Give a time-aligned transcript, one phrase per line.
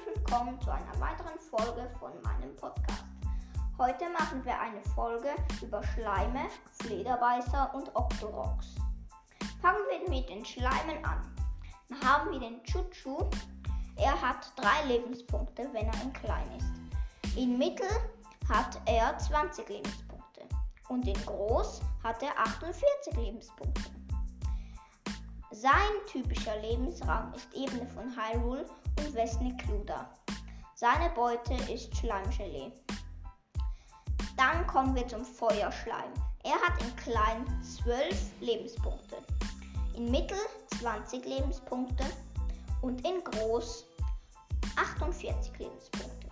[0.00, 3.04] herzlich willkommen zu einer weiteren Folge von meinem Podcast.
[3.78, 5.28] Heute machen wir eine Folge
[5.62, 6.46] über Schleime,
[6.82, 8.76] Flederbeißer und Octoroks.
[9.60, 11.20] Fangen wir mit den Schleimen an.
[11.88, 13.18] Dann haben wir den Chuchu.
[13.96, 17.36] Er hat drei Lebenspunkte, wenn er in klein ist.
[17.36, 17.88] In mittel
[18.48, 20.42] hat er 20 Lebenspunkte
[20.88, 23.90] und in groß hat er 48 Lebenspunkte.
[25.50, 28.64] Sein typischer Lebensraum ist Ebene von Hyrule
[29.00, 30.08] und Westnicluda.
[30.74, 32.72] Seine Beute ist Schleimgelee.
[34.36, 36.12] Dann kommen wir zum Feuerschleim.
[36.44, 39.16] Er hat in klein 12 Lebenspunkte,
[39.94, 40.38] in mittel
[40.78, 42.04] 20 Lebenspunkte
[42.80, 43.84] und in groß
[44.76, 46.28] 48 Lebenspunkte.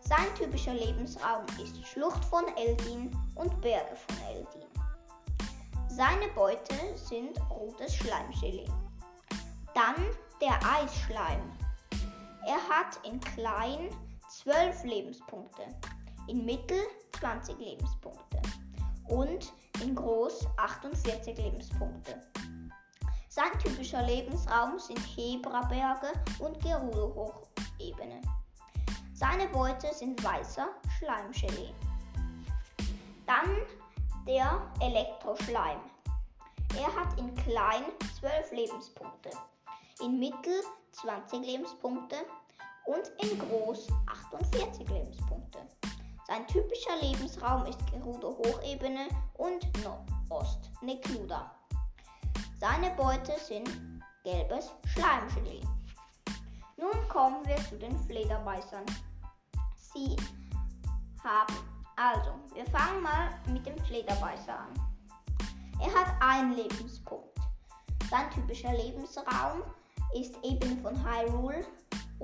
[0.00, 4.68] Sein typischer Lebensraum ist Schlucht von Eldin und Berge von Eldin.
[5.88, 8.68] Seine Beute sind rotes Schleimgelee.
[9.74, 9.96] Dann
[10.40, 11.63] der Eisschleim.
[12.84, 13.88] Hat in klein
[14.28, 15.62] 12 Lebenspunkte,
[16.28, 16.76] in mittel
[17.18, 18.42] 20 Lebenspunkte
[19.08, 22.20] und in groß 48 Lebenspunkte.
[23.30, 28.20] Sein typischer Lebensraum sind Hebraberge und Gerudo-Hochebene.
[29.14, 30.68] Seine Beute sind weißer
[30.98, 31.72] Schleimgelee.
[33.26, 33.48] Dann
[34.26, 35.78] der Elektroschleim.
[36.78, 37.84] Er hat in klein
[38.20, 39.30] 12 Lebenspunkte,
[40.00, 40.62] in mittel
[40.92, 42.16] 20 Lebenspunkte
[42.86, 45.58] und in groß 48 Lebenspunkte.
[46.26, 51.54] Sein typischer Lebensraum ist Gerudo Hochebene und Nordost Nekluda.
[52.58, 53.68] Seine Beute sind
[54.24, 55.60] gelbes Schleimgelee.
[56.76, 58.84] Nun kommen wir zu den Flederbeißern.
[59.76, 60.16] Sie
[61.22, 61.54] haben
[61.96, 64.72] also, wir fangen mal mit dem Flederbeißer an.
[65.80, 67.38] Er hat einen Lebenspunkt.
[68.10, 69.62] Sein typischer Lebensraum
[70.14, 71.64] ist Ebene von Hyrule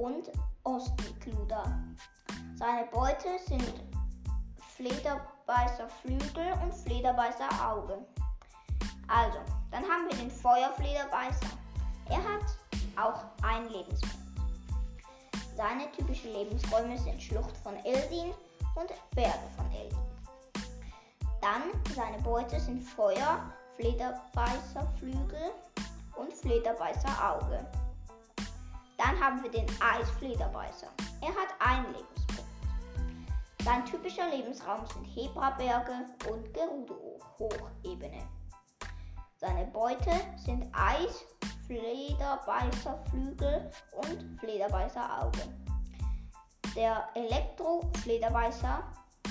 [0.00, 0.30] und
[0.64, 1.78] Ostmikluda.
[2.56, 3.84] Seine Beute sind
[4.76, 7.98] Flederbeißer Flügel und Flederbeißer Auge.
[9.08, 9.38] Also,
[9.70, 11.46] dann haben wir den Feuerflederbeißer.
[12.08, 12.44] Er hat
[12.96, 14.16] auch einen Lebenspunkt.
[15.56, 18.32] Seine typischen Lebensräume sind Schlucht von Eldin
[18.76, 19.98] und Berge von Eldin.
[21.42, 21.62] Dann
[21.94, 25.50] seine Beute sind Feuer, Flederbeißerflügel
[26.16, 27.66] und Flederbeißerauge.
[29.02, 30.88] Dann haben wir den Eisflederbeißer.
[31.22, 32.50] Er hat einen Lebenspunkt.
[33.64, 38.28] Sein typischer Lebensraum sind Hebraberge und Gerudo-Hochebene.
[39.38, 41.24] Seine Beute sind Eis,
[41.66, 43.70] Flederbeißerflügel
[44.06, 45.48] und Flederbeißerauge.
[46.76, 48.84] Der Elektro-Flederbeißer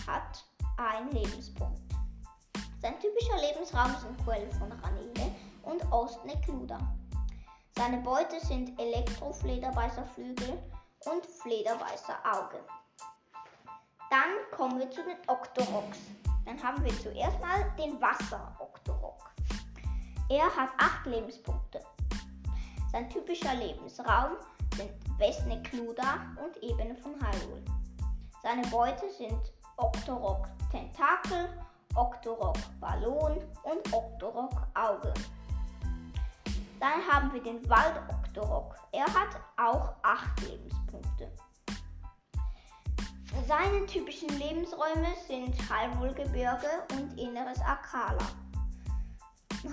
[0.07, 0.45] hat
[0.77, 1.93] einen Lebenspunkt.
[2.81, 5.31] Sein typischer Lebensraum sind Quellen von Ranele
[5.61, 6.79] und Ostnekluda.
[7.79, 10.61] Seine Beute sind Elektroflederbeißerflügel
[11.05, 12.59] und Flederbeißerauge.
[14.09, 15.97] Dann kommen wir zu den Octoroks.
[16.45, 19.31] Dann haben wir zuerst mal den Wasser-Octorok.
[20.27, 21.81] Er hat acht Lebenspunkte.
[22.91, 24.35] Sein typischer Lebensraum
[24.75, 27.63] sind Westnekluda und Ebene von Hyrule.
[28.43, 31.47] Seine Beute sind Octorok Tentakel,
[31.95, 35.13] Octorok Ballon und Octorok Auge.
[36.79, 38.75] Dann haben wir den Wald Octorok.
[38.93, 41.31] Er hat auch 8 Lebenspunkte.
[43.47, 48.23] Seine typischen Lebensräume sind Hyrule-Gebirge und inneres Akala.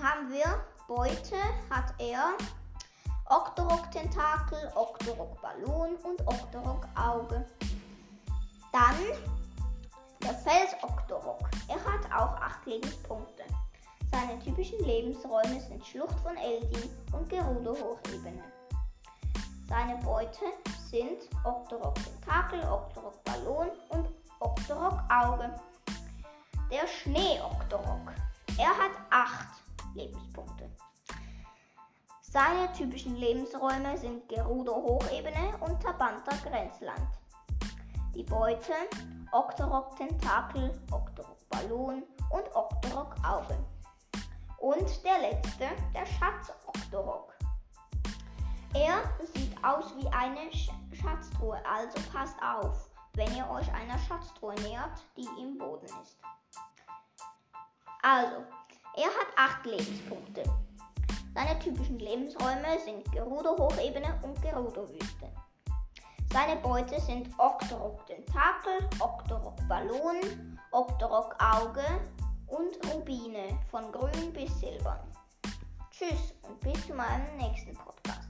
[0.03, 1.37] Haben wir Beute
[1.69, 2.37] hat er
[3.25, 7.45] Octorok Tentakel, Octorok Ballon und Octorok Auge.
[8.71, 8.95] Dann
[10.23, 11.49] der Fels Octorok.
[11.67, 13.43] Er hat auch 8 Lebenspunkte.
[14.11, 18.43] Seine typischen Lebensräume sind Schlucht von Eldin und Gerudo Hochebene.
[19.67, 20.45] Seine Beute
[20.89, 24.09] sind Octorok Tentakel, Octorok Ballon und
[24.39, 25.53] Octorok Auge.
[26.71, 28.13] Der Schnee Octorok.
[28.57, 29.47] Er hat 8
[29.95, 30.69] Lebenspunkte.
[32.21, 37.09] Seine typischen Lebensräume sind Gerudo Hochebene und Tabanta Grenzland.
[38.15, 38.73] Die Beute
[39.31, 43.57] Octorok Tentakel, Octorok Ballon und Octorok Auge.
[44.59, 47.33] Und der letzte, der Schatz Octorok.
[48.73, 54.55] Er sieht aus wie eine Sch Schatztruhe, also passt auf, wenn ihr euch einer Schatztruhe
[54.61, 56.17] nähert, die im Boden ist.
[58.01, 58.37] Also,
[58.95, 59.27] er hat
[59.59, 60.43] 8 Lebenspunkte.
[61.35, 65.31] Seine typischen Lebensräume sind Gerudo-Hochebene und Gerudo-Wüste.
[66.33, 71.85] Seine Beute sind Octorok Tentakel, Octorok Ballon, Octorok Auge
[72.47, 73.26] und Rubine
[73.77, 74.99] von grün bis silbern.
[75.91, 78.26] Tschüss und bis zu meinem nächsten Podcast.